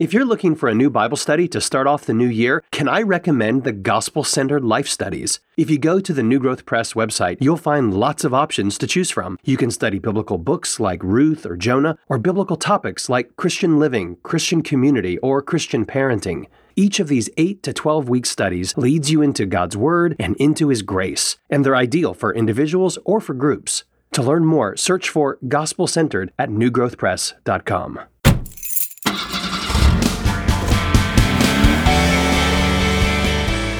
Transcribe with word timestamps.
If 0.00 0.14
you're 0.14 0.24
looking 0.24 0.54
for 0.54 0.70
a 0.70 0.74
new 0.74 0.88
Bible 0.88 1.18
study 1.18 1.46
to 1.48 1.60
start 1.60 1.86
off 1.86 2.06
the 2.06 2.14
new 2.14 2.26
year, 2.26 2.64
can 2.70 2.88
I 2.88 3.02
recommend 3.02 3.64
the 3.64 3.72
Gospel 3.72 4.24
Centered 4.24 4.64
Life 4.64 4.88
Studies? 4.88 5.40
If 5.58 5.68
you 5.68 5.76
go 5.76 6.00
to 6.00 6.14
the 6.14 6.22
New 6.22 6.38
Growth 6.38 6.64
Press 6.64 6.94
website, 6.94 7.36
you'll 7.38 7.58
find 7.58 7.92
lots 7.92 8.24
of 8.24 8.32
options 8.32 8.78
to 8.78 8.86
choose 8.86 9.10
from. 9.10 9.38
You 9.44 9.58
can 9.58 9.70
study 9.70 9.98
biblical 9.98 10.38
books 10.38 10.80
like 10.80 11.04
Ruth 11.04 11.44
or 11.44 11.54
Jonah, 11.54 11.98
or 12.08 12.16
biblical 12.16 12.56
topics 12.56 13.10
like 13.10 13.36
Christian 13.36 13.78
living, 13.78 14.16
Christian 14.22 14.62
community, 14.62 15.18
or 15.18 15.42
Christian 15.42 15.84
parenting. 15.84 16.46
Each 16.76 16.98
of 16.98 17.08
these 17.08 17.28
8 17.36 17.62
to 17.64 17.74
12 17.74 18.08
week 18.08 18.24
studies 18.24 18.74
leads 18.78 19.10
you 19.10 19.20
into 19.20 19.44
God's 19.44 19.76
Word 19.76 20.16
and 20.18 20.34
into 20.36 20.68
His 20.68 20.80
grace, 20.80 21.36
and 21.50 21.62
they're 21.62 21.76
ideal 21.76 22.14
for 22.14 22.34
individuals 22.34 22.96
or 23.04 23.20
for 23.20 23.34
groups. 23.34 23.84
To 24.12 24.22
learn 24.22 24.46
more, 24.46 24.78
search 24.78 25.10
for 25.10 25.38
Gospel 25.46 25.86
Centered 25.86 26.32
at 26.38 26.48
newgrowthpress.com. 26.48 28.00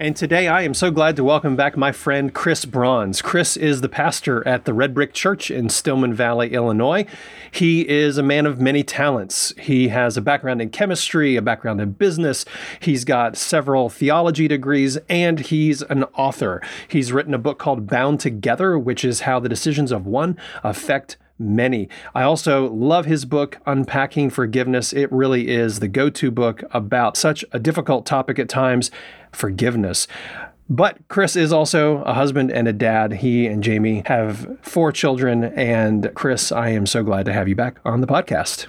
And 0.00 0.16
today 0.16 0.48
I 0.48 0.62
am 0.62 0.72
so 0.72 0.90
glad 0.90 1.16
to 1.16 1.24
welcome 1.24 1.56
back 1.56 1.76
my 1.76 1.92
friend 1.92 2.32
Chris 2.32 2.64
Brauns. 2.64 3.20
Chris 3.20 3.54
is 3.54 3.82
the 3.82 3.88
pastor 3.90 4.42
at 4.48 4.64
the 4.64 4.72
Red 4.72 4.94
Brick 4.94 5.12
Church 5.12 5.50
in 5.50 5.68
Stillman 5.68 6.14
Valley, 6.14 6.54
Illinois. 6.54 7.04
He 7.50 7.86
is 7.86 8.16
a 8.16 8.22
man 8.22 8.46
of 8.46 8.58
many 8.58 8.82
talents. 8.82 9.52
He 9.58 9.88
has 9.88 10.16
a 10.16 10.22
background 10.22 10.62
in 10.62 10.70
chemistry, 10.70 11.36
a 11.36 11.42
background 11.42 11.82
in 11.82 11.92
business. 11.92 12.46
He's 12.80 13.04
got 13.04 13.36
several 13.36 13.90
theology 13.90 14.48
degrees, 14.48 14.96
and 15.10 15.38
he's 15.38 15.82
an 15.82 16.04
author. 16.14 16.62
He's 16.88 17.12
written 17.12 17.34
a 17.34 17.38
book 17.38 17.58
called 17.58 17.86
Bound 17.86 18.20
Together, 18.20 18.78
which 18.78 19.04
is 19.04 19.20
how 19.20 19.38
the 19.38 19.50
decisions 19.50 19.92
of 19.92 20.06
one 20.06 20.38
affect 20.64 21.18
many. 21.40 21.88
I 22.14 22.22
also 22.22 22.70
love 22.70 23.06
his 23.06 23.24
book, 23.24 23.58
Unpacking 23.66 24.30
Forgiveness. 24.30 24.92
It 24.92 25.10
really 25.10 25.48
is 25.48 25.80
the 25.80 25.88
go 25.88 26.10
to 26.10 26.30
book 26.30 26.62
about 26.70 27.16
such 27.16 27.44
a 27.52 27.58
difficult 27.58 28.06
topic 28.06 28.38
at 28.38 28.48
times 28.48 28.90
forgiveness. 29.32 30.06
But 30.68 30.98
Chris 31.08 31.34
is 31.34 31.52
also 31.52 32.02
a 32.02 32.14
husband 32.14 32.52
and 32.52 32.68
a 32.68 32.72
dad. 32.72 33.14
He 33.14 33.48
and 33.48 33.60
Jamie 33.60 34.04
have 34.06 34.46
four 34.62 34.92
children. 34.92 35.44
And 35.44 36.12
Chris, 36.14 36.52
I 36.52 36.68
am 36.68 36.86
so 36.86 37.02
glad 37.02 37.26
to 37.26 37.32
have 37.32 37.48
you 37.48 37.56
back 37.56 37.80
on 37.84 38.00
the 38.00 38.06
podcast. 38.06 38.68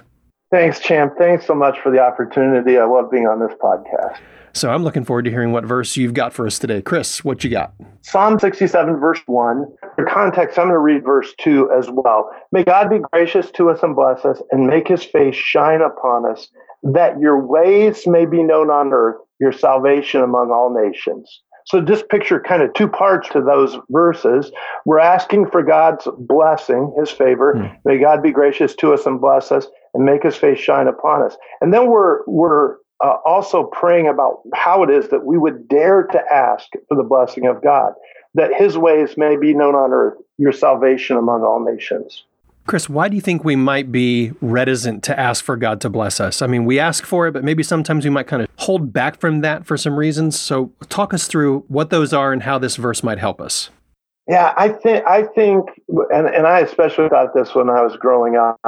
Thanks, 0.50 0.80
Champ. 0.80 1.14
Thanks 1.16 1.46
so 1.46 1.54
much 1.54 1.78
for 1.78 1.92
the 1.92 2.00
opportunity. 2.00 2.76
I 2.76 2.84
love 2.84 3.10
being 3.10 3.28
on 3.28 3.38
this 3.38 3.56
podcast. 3.62 4.18
So 4.54 4.70
I'm 4.70 4.84
looking 4.84 5.04
forward 5.04 5.24
to 5.24 5.30
hearing 5.30 5.52
what 5.52 5.64
verse 5.64 5.96
you've 5.96 6.14
got 6.14 6.32
for 6.32 6.46
us 6.46 6.58
today. 6.58 6.82
Chris, 6.82 7.24
what 7.24 7.42
you 7.42 7.50
got? 7.50 7.72
Psalm 8.02 8.38
67, 8.38 8.96
verse 8.96 9.20
1. 9.26 9.66
For 9.96 10.04
context, 10.04 10.58
I'm 10.58 10.66
going 10.66 10.74
to 10.74 10.78
read 10.78 11.04
verse 11.04 11.34
2 11.38 11.70
as 11.76 11.88
well. 11.90 12.30
May 12.52 12.64
God 12.64 12.90
be 12.90 12.98
gracious 13.12 13.50
to 13.52 13.70
us 13.70 13.82
and 13.82 13.96
bless 13.96 14.24
us 14.24 14.42
and 14.50 14.66
make 14.66 14.88
his 14.88 15.04
face 15.04 15.36
shine 15.36 15.80
upon 15.80 16.30
us, 16.30 16.48
that 16.82 17.18
your 17.18 17.44
ways 17.44 18.06
may 18.06 18.26
be 18.26 18.42
known 18.42 18.70
on 18.70 18.92
earth, 18.92 19.16
your 19.40 19.52
salvation 19.52 20.20
among 20.20 20.50
all 20.50 20.74
nations. 20.74 21.42
So 21.66 21.80
just 21.80 22.08
picture 22.08 22.40
kind 22.40 22.62
of 22.62 22.74
two 22.74 22.88
parts 22.88 23.28
to 23.30 23.40
those 23.40 23.78
verses. 23.90 24.50
We're 24.84 24.98
asking 24.98 25.50
for 25.50 25.62
God's 25.62 26.08
blessing, 26.18 26.92
his 26.98 27.10
favor. 27.10 27.54
Hmm. 27.56 27.76
May 27.84 27.98
God 27.98 28.22
be 28.22 28.32
gracious 28.32 28.74
to 28.76 28.92
us 28.92 29.06
and 29.06 29.20
bless 29.20 29.52
us 29.52 29.66
and 29.94 30.04
make 30.04 30.22
his 30.22 30.36
face 30.36 30.58
shine 30.58 30.88
upon 30.88 31.22
us. 31.22 31.36
And 31.60 31.72
then 31.72 31.86
we're 31.86 32.24
we're 32.26 32.76
uh, 33.02 33.16
also 33.24 33.64
praying 33.64 34.08
about 34.08 34.42
how 34.54 34.82
it 34.82 34.90
is 34.90 35.08
that 35.08 35.24
we 35.24 35.36
would 35.36 35.68
dare 35.68 36.04
to 36.04 36.20
ask 36.32 36.68
for 36.88 36.96
the 36.96 37.02
blessing 37.02 37.46
of 37.46 37.62
God, 37.62 37.92
that 38.34 38.54
his 38.54 38.78
ways 38.78 39.16
may 39.16 39.36
be 39.36 39.54
known 39.54 39.74
on 39.74 39.92
earth, 39.92 40.18
your 40.38 40.52
salvation 40.52 41.16
among 41.16 41.42
all 41.42 41.64
nations. 41.64 42.24
Chris, 42.64 42.88
why 42.88 43.08
do 43.08 43.16
you 43.16 43.20
think 43.20 43.44
we 43.44 43.56
might 43.56 43.90
be 43.90 44.32
reticent 44.40 45.02
to 45.02 45.18
ask 45.18 45.44
for 45.44 45.56
God 45.56 45.80
to 45.80 45.90
bless 45.90 46.20
us? 46.20 46.42
I 46.42 46.46
mean, 46.46 46.64
we 46.64 46.78
ask 46.78 47.04
for 47.04 47.26
it, 47.26 47.32
but 47.32 47.42
maybe 47.42 47.64
sometimes 47.64 48.04
we 48.04 48.10
might 48.10 48.28
kind 48.28 48.40
of 48.40 48.48
hold 48.56 48.92
back 48.92 49.18
from 49.20 49.40
that 49.40 49.66
for 49.66 49.76
some 49.76 49.98
reasons. 49.98 50.38
So, 50.38 50.70
talk 50.88 51.12
us 51.12 51.26
through 51.26 51.64
what 51.66 51.90
those 51.90 52.12
are 52.12 52.32
and 52.32 52.44
how 52.44 52.58
this 52.58 52.76
verse 52.76 53.02
might 53.02 53.18
help 53.18 53.40
us. 53.40 53.70
Yeah, 54.28 54.54
I 54.56 54.68
think 54.68 55.04
I 55.04 55.24
think, 55.24 55.64
and, 55.88 56.28
and 56.28 56.46
I 56.46 56.60
especially 56.60 57.08
thought 57.08 57.34
this 57.34 57.52
when 57.56 57.68
I 57.68 57.82
was 57.82 57.96
growing 57.96 58.36
up. 58.36 58.60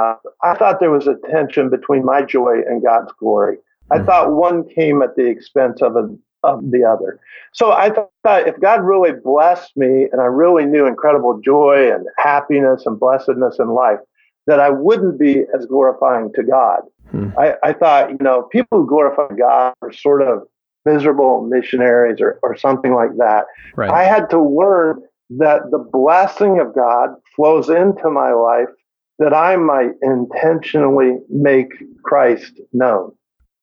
I 0.43 0.55
thought 0.55 0.81
there 0.81 0.91
was 0.91 1.07
a 1.07 1.15
tension 1.31 1.69
between 1.69 2.03
my 2.03 2.21
joy 2.21 2.55
and 2.67 2.83
God's 2.83 3.13
glory. 3.17 3.57
I 3.91 3.99
mm. 3.99 4.05
thought 4.05 4.33
one 4.33 4.67
came 4.67 5.01
at 5.01 5.15
the 5.15 5.25
expense 5.25 5.81
of, 5.81 5.95
a, 5.95 6.07
of 6.43 6.71
the 6.71 6.83
other. 6.83 7.19
So 7.53 7.71
I 7.71 7.89
thought 7.89 8.47
if 8.47 8.59
God 8.59 8.81
really 8.81 9.11
blessed 9.11 9.75
me 9.75 10.07
and 10.11 10.21
I 10.21 10.25
really 10.25 10.65
knew 10.65 10.87
incredible 10.87 11.39
joy 11.43 11.91
and 11.91 12.05
happiness 12.17 12.83
and 12.85 12.99
blessedness 12.99 13.57
in 13.59 13.69
life, 13.69 13.99
that 14.47 14.59
I 14.59 14.69
wouldn't 14.69 15.19
be 15.19 15.43
as 15.57 15.65
glorifying 15.65 16.31
to 16.35 16.43
God. 16.43 16.81
Hmm. 17.11 17.29
I, 17.37 17.55
I, 17.63 17.73
thought, 17.73 18.11
you 18.11 18.17
know, 18.21 18.43
people 18.43 18.79
who 18.79 18.87
glorify 18.87 19.33
God 19.35 19.73
are 19.81 19.93
sort 19.93 20.21
of 20.21 20.43
miserable 20.85 21.47
missionaries 21.47 22.21
or, 22.21 22.39
or 22.43 22.55
something 22.55 22.93
like 22.93 23.15
that. 23.17 23.45
Right. 23.75 23.89
I 23.89 24.03
had 24.03 24.29
to 24.29 24.41
learn 24.41 25.01
that 25.31 25.71
the 25.71 25.79
blessing 25.79 26.59
of 26.59 26.75
God 26.75 27.09
flows 27.35 27.69
into 27.69 28.09
my 28.09 28.31
life 28.31 28.69
that 29.17 29.33
I 29.33 29.55
might 29.55 29.91
intentionally 30.01 31.17
make 31.29 31.71
Christ 32.03 32.59
known. 32.73 33.13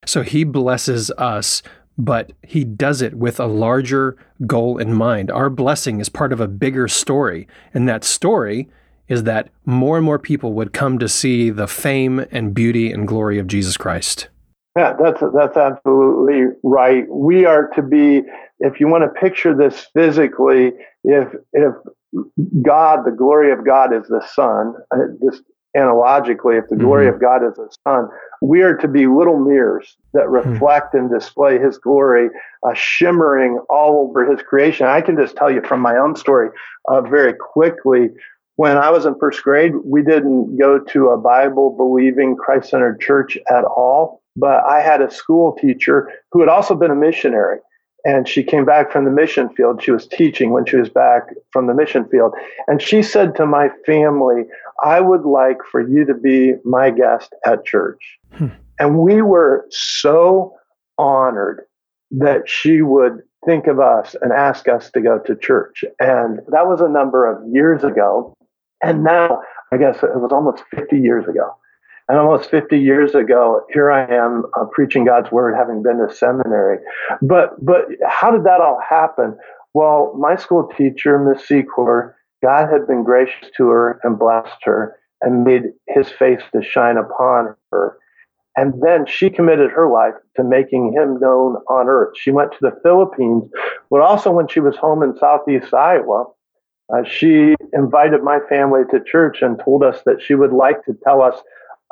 So 0.05 0.23
he 0.23 0.45
blesses 0.45 1.11
us, 1.13 1.63
but 1.97 2.33
he 2.43 2.65
does 2.65 3.03
it 3.03 3.15
with 3.15 3.39
a 3.39 3.47
larger 3.47 4.17
goal 4.47 4.79
in 4.79 4.95
mind. 4.95 5.31
Our 5.31 5.51
blessing 5.51 6.01
is 6.01 6.09
part 6.09 6.33
of 6.33 6.41
a 6.41 6.49
bigger 6.49 6.89
story, 6.89 7.47
and 7.73 7.89
that 7.89 8.05
story 8.05 8.69
is 9.09 9.25
that 9.25 9.49
more 9.65 9.97
and 9.97 10.05
more 10.05 10.19
people 10.19 10.55
would 10.55 10.73
come 10.73 10.99
to 10.99 11.09
see 11.09 11.51
the 11.51 11.67
fame 11.67 12.25
and 12.31 12.55
beauty 12.55 12.91
and 12.91 13.07
glory 13.07 13.39
of 13.39 13.47
Jesus 13.47 13.77
Christ. 13.77 14.29
Yeah, 14.77 14.95
that's 14.99 15.21
that's 15.35 15.57
absolutely 15.57 16.57
right. 16.63 17.05
We 17.11 17.45
are 17.45 17.69
to 17.75 17.83
be, 17.83 18.23
if 18.61 18.81
you 18.81 18.89
want 18.89 19.05
to 19.05 19.21
picture 19.21 19.55
this 19.55 19.87
physically, 19.93 20.73
if 21.05 21.29
if 21.53 21.75
God, 22.63 23.05
the 23.05 23.15
glory 23.17 23.53
of 23.53 23.67
God 23.67 23.93
is 23.95 24.07
the 24.09 24.27
sun, 24.35 24.75
uh, 24.95 24.99
this 25.21 25.43
analogically, 25.77 26.57
if 26.57 26.69
the 26.69 26.77
glory 26.77 27.07
mm-hmm. 27.07 27.15
of 27.15 27.21
God 27.21 27.45
is 27.45 27.55
the 27.55 27.69
sun, 27.87 28.09
we 28.41 28.63
are 28.63 28.77
to 28.77 28.89
be 28.89 29.07
little 29.07 29.39
mirrors 29.39 29.97
that 30.13 30.27
hmm. 30.27 30.33
reflect 30.33 30.95
mm-hmm. 30.95 31.07
and 31.07 31.11
display 31.11 31.59
his 31.59 31.79
glory, 31.79 32.29
uh, 32.67 32.75
shimmering 32.75 33.61
all 33.71 34.09
over 34.09 34.31
his 34.31 34.43
creation. 34.43 34.87
I 34.87 35.01
can 35.01 35.17
just 35.17 35.37
tell 35.37 35.51
you 35.51 35.63
from 35.63 35.81
my 35.81 35.97
own 35.97 36.17
story 36.17 36.51
uh, 36.89 37.01
very 37.01 37.35
quickly. 37.35 38.11
When 38.57 38.77
I 38.77 38.91
was 38.91 39.07
in 39.07 39.15
first 39.19 39.43
grade, 39.43 39.73
we 39.85 40.03
didn't 40.03 40.59
go 40.59 40.79
to 40.79 41.09
a 41.09 41.19
Bible 41.19 41.75
believing 41.77 42.37
Christ 42.37 42.71
centered 42.71 43.01
church 43.01 43.39
at 43.51 43.65
all, 43.65 44.23
but 44.37 44.63
I 44.65 44.81
had 44.81 45.01
a 45.01 45.11
school 45.11 45.57
teacher 45.61 46.11
who 46.33 46.41
had 46.41 46.49
also 46.49 46.75
been 46.75 46.91
a 46.91 46.97
missionary 46.97 47.59
and 48.05 48.29
she 48.29 48.43
came 48.43 48.65
back 48.65 48.91
from 48.91 49.05
the 49.05 49.11
mission 49.11 49.49
field. 49.51 49.83
She 49.83 49.91
was 49.91 50.07
teaching 50.07 50.51
when 50.51 50.67
she 50.67 50.77
was 50.77 50.89
back 50.89 51.29
from 51.53 51.67
the 51.67 51.75
mission 51.75 52.05
field. 52.09 52.35
And 52.67 52.83
she 52.83 53.03
said 53.03 53.37
to 53.37 53.47
my 53.47 53.69
family, 53.87 54.45
I 54.85 55.01
would 55.01 55.23
like 55.23 55.59
for 55.71 55.81
you 55.81 56.05
to 56.07 56.15
be 56.15 56.55
my 56.65 56.91
guest 56.91 57.33
at 57.47 57.65
church. 57.65 58.19
Hmm. 58.33 58.49
And 58.79 58.99
we 58.99 59.23
were 59.23 59.65
so 59.71 60.55
honored 60.99 61.63
that 62.11 62.49
she 62.49 62.83
would 62.83 63.23
think 63.47 63.67
of 63.67 63.81
us 63.81 64.17
and 64.21 64.33
ask 64.33 64.69
us 64.69 64.91
to 64.91 65.01
go 65.01 65.19
to 65.21 65.37
church. 65.37 65.85
And 66.01 66.41
that 66.49 66.67
was 66.67 66.81
a 66.81 66.89
number 66.89 67.31
of 67.31 67.43
years 67.53 67.85
ago. 67.85 68.35
And 68.83 69.05
now, 69.05 69.41
I 69.73 69.77
guess 69.77 70.03
it 70.03 70.17
was 70.17 70.33
almost 70.33 70.65
50 70.75 70.99
years 70.99 71.27
ago. 71.29 71.55
And 72.09 72.19
almost 72.19 72.51
50 72.51 72.79
years 72.79 73.15
ago, 73.15 73.65
here 73.73 73.91
I 73.91 74.05
am 74.13 74.45
uh, 74.59 74.65
preaching 74.67 75.05
God's 75.05 75.31
word, 75.31 75.55
having 75.57 75.83
been 75.83 75.99
to 75.99 76.15
seminary. 76.15 76.79
But 77.21 77.65
but 77.65 77.87
how 78.07 78.31
did 78.31 78.45
that 78.45 78.61
all 78.61 78.81
happen? 78.87 79.37
Well, 79.75 80.15
my 80.19 80.37
school 80.37 80.69
teacher, 80.77 81.19
Miss 81.19 81.47
Secor, 81.47 82.15
God 82.43 82.69
had 82.71 82.87
been 82.87 83.05
gracious 83.05 83.49
to 83.57 83.69
her 83.69 84.01
and 84.03 84.19
blessed 84.19 84.59
her 84.65 84.97
and 85.23 85.45
made 85.45 85.63
His 85.89 86.11
face 86.11 86.43
to 86.53 86.63
shine 86.63 86.97
upon 86.97 87.55
her. 87.71 87.97
And 88.57 88.83
then 88.83 89.07
she 89.07 89.31
committed 89.31 89.71
her 89.71 89.91
life 89.91 90.15
to 90.37 90.45
making 90.45 90.93
him 90.93 91.19
known 91.19 91.57
on 91.71 91.89
earth. 91.89 92.15
She 92.19 92.31
went 92.31 92.53
to 92.53 92.59
the 92.61 92.79
Philippines, 92.83 93.45
but 93.91 94.01
also 94.01 94.31
when 94.31 94.47
she 94.47 94.61
was 94.61 94.77
home 94.77 95.03
in 95.03 95.17
southeast 95.17 95.73
Iowa, 95.73 96.27
uh, 96.93 97.03
she 97.05 97.55
invited 97.73 98.23
my 98.23 98.41
family 98.51 98.83
to 98.91 99.03
church 99.03 99.41
and 99.41 99.59
told 99.65 99.83
us 99.83 100.03
that 100.05 100.21
she 100.21 100.35
would 100.35 100.53
like 100.53 100.85
to 100.85 100.97
tell 101.03 101.23
us 101.23 101.37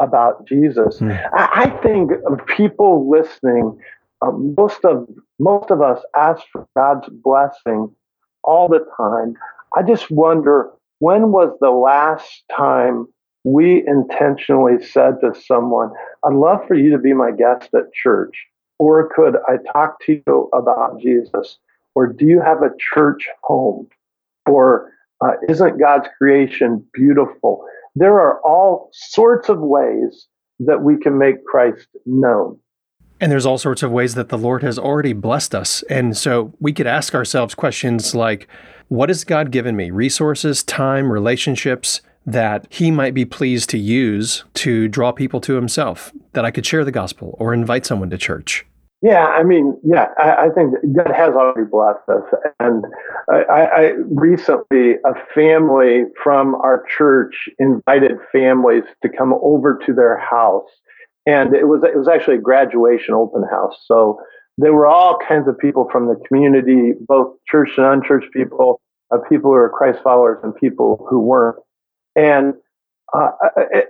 about 0.00 0.46
Jesus. 0.46 0.98
Mm. 0.98 1.30
I, 1.34 1.64
I, 1.64 1.82
think 1.82 2.10
people 2.46 3.08
listening, 3.10 3.78
uh, 4.22 4.30
most 4.32 4.84
of 4.84 5.08
most 5.38 5.70
of 5.70 5.82
us 5.82 6.02
ask 6.16 6.42
for 6.52 6.66
God's 6.76 7.08
blessing 7.10 7.94
all 8.42 8.68
the 8.68 8.84
time. 8.96 9.34
I 9.76 9.82
just 9.82 10.10
wonder 10.10 10.70
when 10.98 11.32
was 11.32 11.56
the 11.60 11.70
last 11.70 12.42
time 12.56 13.06
we 13.44 13.86
intentionally 13.86 14.84
said 14.84 15.20
to 15.20 15.34
someone, 15.46 15.90
I'd 16.24 16.34
love 16.34 16.66
for 16.66 16.74
you 16.74 16.90
to 16.90 16.98
be 16.98 17.12
my 17.12 17.30
guest 17.30 17.70
at 17.74 17.92
church? 17.92 18.46
Or 18.78 19.10
could 19.14 19.36
I 19.48 19.56
talk 19.72 19.98
to 20.06 20.22
you 20.26 20.48
about 20.52 21.00
Jesus? 21.00 21.58
Or 21.94 22.06
do 22.06 22.26
you 22.26 22.40
have 22.40 22.62
a 22.62 22.70
church 22.78 23.28
home? 23.42 23.88
Or 24.46 24.92
uh, 25.20 25.32
isn't 25.48 25.78
God's 25.78 26.08
creation 26.16 26.84
beautiful? 26.92 27.66
There 27.94 28.20
are 28.20 28.40
all 28.42 28.90
sorts 28.92 29.48
of 29.48 29.58
ways 29.60 30.28
that 30.60 30.82
we 30.82 30.98
can 30.98 31.18
make 31.18 31.44
Christ 31.44 31.88
known. 32.06 32.58
And 33.20 33.30
there's 33.30 33.46
all 33.46 33.58
sorts 33.58 33.82
of 33.82 33.90
ways 33.90 34.14
that 34.14 34.30
the 34.30 34.38
Lord 34.38 34.62
has 34.62 34.78
already 34.78 35.12
blessed 35.12 35.54
us. 35.54 35.82
And 35.90 36.16
so 36.16 36.54
we 36.58 36.72
could 36.72 36.86
ask 36.86 37.14
ourselves 37.14 37.54
questions 37.54 38.14
like, 38.14 38.48
what 38.88 39.08
has 39.08 39.24
God 39.24 39.50
given 39.50 39.76
me? 39.76 39.90
Resources, 39.90 40.62
time, 40.62 41.12
relationships 41.12 42.00
that 42.24 42.66
He 42.70 42.90
might 42.90 43.14
be 43.14 43.24
pleased 43.24 43.70
to 43.70 43.78
use 43.78 44.44
to 44.54 44.88
draw 44.88 45.12
people 45.12 45.40
to 45.42 45.54
Himself, 45.54 46.12
that 46.32 46.44
I 46.44 46.50
could 46.50 46.66
share 46.66 46.84
the 46.84 46.92
gospel 46.92 47.36
or 47.38 47.52
invite 47.52 47.86
someone 47.86 48.10
to 48.10 48.18
church. 48.18 48.66
Yeah, 49.02 49.26
I 49.28 49.44
mean, 49.44 49.80
yeah, 49.82 50.08
I, 50.18 50.46
I 50.46 50.48
think 50.54 50.74
God 50.94 51.10
has 51.14 51.30
already 51.34 51.68
blessed 51.70 52.06
us. 52.08 52.22
And 52.60 52.84
I, 53.30 53.42
I 53.48 53.82
recently, 54.10 54.96
a 55.06 55.14
family 55.34 56.04
from 56.22 56.54
our 56.56 56.84
church 56.98 57.48
invited 57.58 58.18
families 58.30 58.84
to 59.02 59.08
come 59.08 59.34
over 59.42 59.78
to 59.86 59.94
their 59.94 60.18
house 60.18 60.68
and 61.26 61.54
it 61.54 61.66
was 61.68 61.82
it 61.84 61.96
was 61.96 62.08
actually 62.08 62.36
a 62.36 62.40
graduation 62.40 63.14
open 63.14 63.42
house. 63.50 63.76
So 63.86 64.18
there 64.58 64.72
were 64.72 64.86
all 64.86 65.18
kinds 65.28 65.48
of 65.48 65.58
people 65.58 65.88
from 65.92 66.08
the 66.08 66.16
community, 66.26 66.92
both 67.06 67.36
church 67.48 67.70
and 67.76 67.86
unchurched 67.86 68.32
people, 68.32 68.80
uh, 69.14 69.18
people 69.28 69.50
who 69.50 69.56
are 69.56 69.68
Christ 69.70 70.00
followers 70.02 70.38
and 70.42 70.54
people 70.56 71.06
who 71.10 71.20
weren't. 71.20 71.58
And 72.16 72.54
uh, 73.14 73.30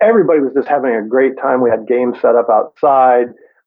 everybody 0.01 0.41
was 0.41 0.53
just 0.55 0.69
having 0.69 0.95
a 0.95 1.03
great 1.07 1.39
time. 1.41 1.63
We 1.63 1.71
had 1.71 1.87
games 1.89 2.19
set 2.21 2.37
up 2.37 2.49
outside. 2.51 3.27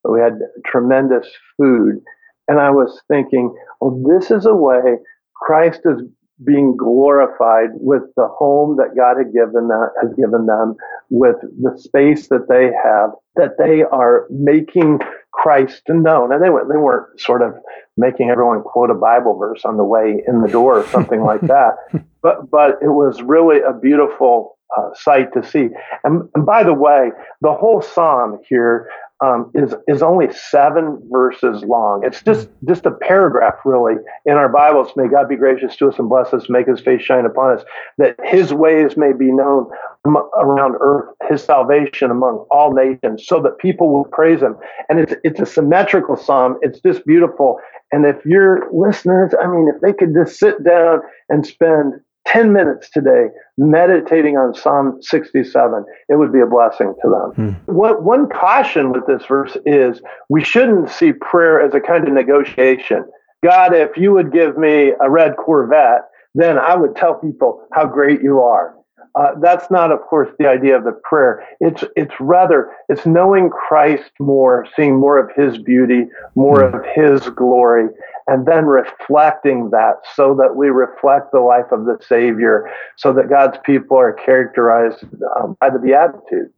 We 0.09 0.19
had 0.19 0.39
tremendous 0.65 1.27
food. 1.57 2.01
And 2.47 2.59
I 2.59 2.69
was 2.71 3.01
thinking, 3.07 3.55
well, 3.79 4.01
this 4.07 4.31
is 4.31 4.45
a 4.45 4.55
way 4.55 4.97
Christ 5.35 5.81
is 5.85 6.01
being 6.43 6.75
glorified 6.75 7.69
with 7.73 8.03
the 8.15 8.27
home 8.27 8.77
that 8.77 8.95
God 8.95 9.17
had 9.17 9.33
given 9.33 9.67
them, 9.67 9.87
has 10.01 10.13
given 10.15 10.45
them, 10.45 10.75
with 11.09 11.35
the 11.61 11.77
space 11.77 12.27
that 12.29 12.47
they 12.49 12.65
have, 12.65 13.11
that 13.35 13.57
they 13.57 13.83
are 13.83 14.25
making 14.29 14.99
Christ 15.31 15.83
known. 15.87 16.33
And 16.33 16.43
they 16.43 16.49
weren't, 16.49 16.69
they 16.69 16.77
weren't 16.77 17.19
sort 17.19 17.41
of 17.41 17.53
making 17.97 18.29
everyone 18.29 18.61
quote 18.63 18.89
a 18.89 18.95
Bible 18.95 19.37
verse 19.37 19.63
on 19.63 19.77
the 19.77 19.83
way 19.83 20.23
in 20.27 20.41
the 20.41 20.47
door 20.47 20.79
or 20.79 20.87
something 20.87 21.21
like 21.21 21.41
that. 21.47 21.75
But, 22.21 22.49
but 22.49 22.79
it 22.81 22.89
was 22.89 23.21
really 23.21 23.59
a 23.61 23.73
beautiful 23.73 24.57
uh, 24.77 24.89
sight 24.95 25.33
to 25.33 25.43
see. 25.45 25.69
And, 26.03 26.27
and, 26.33 26.45
by 26.45 26.63
the 26.63 26.73
way, 26.73 27.11
the 27.41 27.53
whole 27.53 27.81
psalm 27.81 28.39
here 28.49 28.89
um, 29.23 29.49
is 29.53 29.73
is 29.87 30.01
only 30.01 30.31
seven 30.33 31.01
verses 31.09 31.63
long. 31.63 32.03
It's 32.03 32.21
just 32.21 32.49
just 32.67 32.85
a 32.85 32.91
paragraph, 32.91 33.55
really, 33.63 33.95
in 34.25 34.33
our 34.33 34.49
Bibles. 34.49 34.91
May 34.97 35.07
God 35.07 35.29
be 35.29 35.37
gracious 35.37 35.75
to 35.77 35.87
us 35.87 35.97
and 35.97 36.09
bless 36.09 36.33
us, 36.33 36.49
make 36.49 36.67
His 36.67 36.81
face 36.81 37.01
shine 37.01 37.25
upon 37.25 37.57
us, 37.57 37.63
that 37.97 38.17
His 38.25 38.53
ways 38.53 38.97
may 38.97 39.13
be 39.13 39.31
known 39.31 39.69
around 40.05 40.75
earth, 40.81 41.15
His 41.29 41.41
salvation 41.41 42.11
among 42.11 42.45
all 42.51 42.73
nations, 42.73 43.25
so 43.25 43.41
that 43.41 43.57
people 43.59 43.93
will 43.93 44.05
praise 44.05 44.41
Him. 44.41 44.57
And 44.89 44.99
it's 44.99 45.13
it's 45.23 45.39
a 45.39 45.45
symmetrical 45.45 46.17
psalm. 46.17 46.57
It's 46.61 46.81
just 46.81 47.05
beautiful. 47.05 47.59
And 47.93 48.05
if 48.05 48.25
your 48.25 48.67
listeners, 48.73 49.33
I 49.41 49.47
mean, 49.47 49.71
if 49.73 49.79
they 49.81 49.93
could 49.93 50.13
just 50.13 50.37
sit 50.37 50.63
down 50.65 50.99
and 51.29 51.45
spend 51.45 51.93
10 52.33 52.51
minutes 52.51 52.89
today 52.89 53.27
meditating 53.57 54.37
on 54.37 54.55
Psalm 54.55 54.97
67, 55.01 55.85
it 56.09 56.15
would 56.15 56.33
be 56.33 56.39
a 56.39 56.47
blessing 56.47 56.93
to 57.01 57.09
them. 57.09 57.31
Hmm. 57.65 57.71
What, 57.71 58.03
one 58.03 58.27
caution 58.27 58.91
with 58.91 59.05
this 59.05 59.23
verse 59.27 59.55
is 59.65 60.01
we 60.29 60.43
shouldn't 60.43 60.89
see 60.89 61.13
prayer 61.13 61.61
as 61.61 61.75
a 61.75 61.79
kind 61.79 62.07
of 62.07 62.13
negotiation. 62.13 63.05
God, 63.43 63.75
if 63.75 63.95
you 63.97 64.11
would 64.13 64.33
give 64.33 64.57
me 64.57 64.93
a 64.99 65.09
red 65.09 65.35
Corvette, 65.37 66.01
then 66.33 66.57
I 66.57 66.75
would 66.75 66.95
tell 66.95 67.15
people 67.15 67.67
how 67.73 67.85
great 67.85 68.23
you 68.23 68.39
are. 68.41 68.75
Uh, 69.15 69.35
that's 69.39 69.69
not, 69.69 69.91
of 69.91 70.01
course, 70.01 70.29
the 70.39 70.47
idea 70.47 70.75
of 70.75 70.85
the 70.85 70.99
prayer. 71.03 71.45
It's 71.59 71.83
it's 71.95 72.15
rather 72.19 72.71
it's 72.89 73.05
knowing 73.05 73.51
Christ 73.51 74.09
more, 74.19 74.65
seeing 74.75 74.99
more 74.99 75.19
of 75.19 75.29
His 75.35 75.61
beauty, 75.61 76.07
more 76.33 76.67
hmm. 76.67 76.75
of 76.75 76.83
His 76.95 77.29
glory, 77.29 77.89
and 78.27 78.45
then 78.45 78.65
reflecting 78.65 79.69
that, 79.71 79.95
so 80.15 80.35
that 80.35 80.55
we 80.55 80.69
reflect 80.69 81.31
the 81.31 81.39
life 81.39 81.71
of 81.71 81.85
the 81.85 81.97
Savior, 82.07 82.69
so 82.97 83.13
that 83.13 83.29
God's 83.29 83.57
people 83.65 83.97
are 83.97 84.13
characterized 84.13 85.03
um, 85.37 85.57
by 85.59 85.69
the 85.69 85.79
Beatitudes 85.79 86.53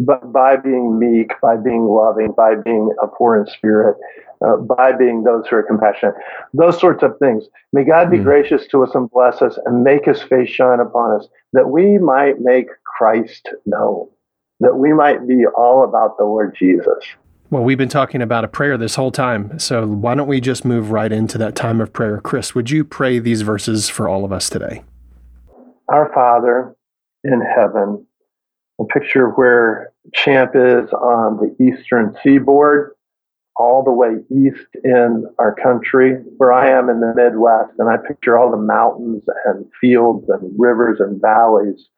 but 0.00 0.32
by 0.32 0.56
being 0.56 0.98
meek, 0.98 1.32
by 1.42 1.56
being 1.56 1.84
loving, 1.84 2.32
by 2.32 2.54
being 2.54 2.94
a 3.02 3.08
poor 3.08 3.36
in 3.36 3.46
spirit, 3.46 3.96
uh, 4.46 4.56
by 4.56 4.92
being 4.92 5.24
those 5.24 5.46
who 5.48 5.56
are 5.56 5.62
compassionate, 5.62 6.14
those 6.54 6.78
sorts 6.78 7.02
of 7.02 7.18
things. 7.18 7.44
May 7.72 7.84
God 7.84 8.10
be 8.10 8.18
mm. 8.18 8.24
gracious 8.24 8.66
to 8.68 8.84
us 8.84 8.94
and 8.94 9.10
bless 9.10 9.42
us 9.42 9.58
and 9.66 9.82
make 9.82 10.04
his 10.04 10.22
face 10.22 10.48
shine 10.48 10.80
upon 10.80 11.20
us 11.20 11.26
that 11.52 11.70
we 11.70 11.98
might 11.98 12.40
make 12.40 12.68
Christ 12.84 13.48
known, 13.66 14.08
that 14.60 14.76
we 14.76 14.92
might 14.92 15.26
be 15.26 15.46
all 15.46 15.82
about 15.82 16.16
the 16.18 16.24
Lord 16.24 16.54
Jesus. 16.56 17.04
Well, 17.50 17.64
we've 17.64 17.78
been 17.78 17.88
talking 17.88 18.20
about 18.20 18.44
a 18.44 18.48
prayer 18.48 18.76
this 18.76 18.96
whole 18.96 19.10
time, 19.10 19.58
so 19.58 19.86
why 19.86 20.14
don't 20.14 20.28
we 20.28 20.38
just 20.38 20.66
move 20.66 20.90
right 20.90 21.10
into 21.10 21.38
that 21.38 21.54
time 21.54 21.80
of 21.80 21.94
prayer? 21.94 22.20
Chris, 22.20 22.54
would 22.54 22.68
you 22.68 22.84
pray 22.84 23.18
these 23.20 23.40
verses 23.40 23.88
for 23.88 24.06
all 24.06 24.26
of 24.26 24.32
us 24.32 24.50
today? 24.50 24.84
Our 25.88 26.12
Father 26.12 26.76
in 27.24 27.40
heaven, 27.40 28.06
a 28.78 28.84
picture 28.84 29.30
where 29.30 29.92
Champ 30.12 30.50
is 30.54 30.90
on 30.92 31.38
the 31.38 31.56
eastern 31.64 32.14
seaboard, 32.22 32.92
all 33.56 33.82
the 33.82 33.92
way 33.92 34.16
east 34.30 34.68
in 34.84 35.24
our 35.38 35.54
country, 35.54 36.16
where 36.36 36.52
I 36.52 36.68
am 36.68 36.90
in 36.90 37.00
the 37.00 37.14
Midwest, 37.16 37.72
and 37.78 37.88
I 37.88 37.96
picture 37.96 38.38
all 38.38 38.50
the 38.50 38.58
mountains 38.58 39.24
and 39.46 39.64
fields 39.80 40.28
and 40.28 40.52
rivers 40.58 41.00
and 41.00 41.18
valleys 41.18 41.88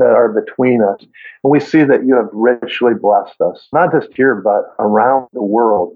that 0.00 0.14
are 0.14 0.28
between 0.28 0.82
us. 0.82 1.00
And 1.00 1.50
we 1.50 1.60
see 1.60 1.84
that 1.84 2.04
you 2.04 2.16
have 2.16 2.28
richly 2.32 2.94
blessed 3.00 3.40
us, 3.40 3.68
not 3.72 3.92
just 3.92 4.08
here, 4.14 4.34
but 4.34 4.74
around 4.78 5.28
the 5.32 5.42
world 5.42 5.94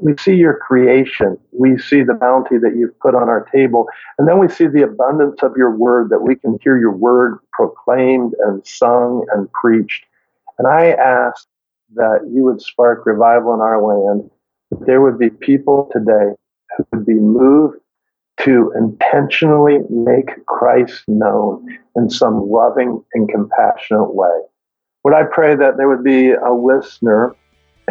we 0.00 0.16
see 0.18 0.34
your 0.34 0.58
creation. 0.58 1.38
We 1.52 1.78
see 1.78 2.02
the 2.02 2.14
bounty 2.14 2.58
that 2.58 2.76
you've 2.76 2.98
put 3.00 3.14
on 3.14 3.28
our 3.28 3.48
table. 3.52 3.86
And 4.18 4.28
then 4.28 4.38
we 4.38 4.48
see 4.48 4.66
the 4.66 4.82
abundance 4.82 5.42
of 5.42 5.56
your 5.56 5.74
word 5.74 6.10
that 6.10 6.22
we 6.22 6.36
can 6.36 6.58
hear 6.62 6.78
your 6.78 6.94
word 6.94 7.38
proclaimed 7.52 8.34
and 8.40 8.66
sung 8.66 9.26
and 9.32 9.50
preached. 9.52 10.04
And 10.58 10.68
I 10.68 10.90
ask 10.90 11.46
that 11.94 12.28
you 12.32 12.44
would 12.44 12.60
spark 12.60 13.06
revival 13.06 13.54
in 13.54 13.60
our 13.60 13.82
land, 13.82 14.30
that 14.70 14.86
there 14.86 15.00
would 15.00 15.18
be 15.18 15.30
people 15.30 15.88
today 15.92 16.34
who 16.76 16.84
would 16.92 17.06
be 17.06 17.14
moved 17.14 17.78
to 18.44 18.72
intentionally 18.76 19.78
make 19.88 20.44
Christ 20.46 21.04
known 21.08 21.78
in 21.96 22.10
some 22.10 22.48
loving 22.50 23.02
and 23.14 23.28
compassionate 23.28 24.14
way. 24.14 24.40
Would 25.04 25.14
I 25.14 25.24
pray 25.24 25.54
that 25.54 25.76
there 25.76 25.88
would 25.88 26.04
be 26.04 26.30
a 26.30 26.52
listener 26.52 27.34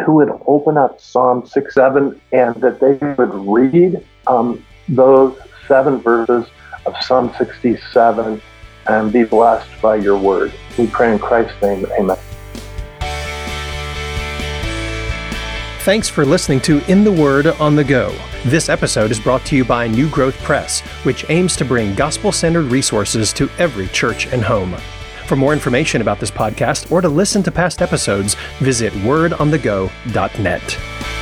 who 0.04 0.12
would 0.14 0.30
open 0.46 0.76
up 0.76 1.00
Psalm 1.00 1.46
6 1.46 1.74
7 1.74 2.20
and 2.32 2.54
that 2.56 2.80
they 2.80 2.94
would 3.14 3.34
read 3.34 4.04
um, 4.26 4.64
those 4.88 5.38
seven 5.66 5.98
verses 5.98 6.46
of 6.86 6.96
Psalm 7.02 7.32
67 7.38 8.40
and 8.86 9.12
be 9.12 9.24
blessed 9.24 9.68
by 9.80 9.96
your 9.96 10.18
word. 10.18 10.52
We 10.76 10.86
pray 10.88 11.12
in 11.12 11.18
Christ's 11.18 11.60
name. 11.62 11.86
Amen. 11.98 12.18
Thanks 15.80 16.08
for 16.08 16.24
listening 16.24 16.60
to 16.62 16.80
In 16.90 17.04
the 17.04 17.12
Word 17.12 17.46
on 17.46 17.76
the 17.76 17.84
Go. 17.84 18.14
This 18.44 18.68
episode 18.68 19.10
is 19.10 19.18
brought 19.18 19.42
to 19.46 19.56
you 19.56 19.64
by 19.64 19.88
New 19.88 20.06
Growth 20.10 20.36
Press, 20.42 20.80
which 21.04 21.24
aims 21.30 21.56
to 21.56 21.64
bring 21.64 21.94
gospel 21.94 22.30
centered 22.30 22.66
resources 22.66 23.32
to 23.32 23.48
every 23.56 23.88
church 23.88 24.26
and 24.26 24.44
home. 24.44 24.76
For 25.26 25.34
more 25.34 25.54
information 25.54 26.02
about 26.02 26.20
this 26.20 26.30
podcast 26.30 26.92
or 26.92 27.00
to 27.00 27.08
listen 27.08 27.42
to 27.44 27.50
past 27.50 27.80
episodes, 27.80 28.34
visit 28.58 28.92
wordonthego.net. 28.92 31.13